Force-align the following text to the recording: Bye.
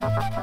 Bye. 0.00 0.39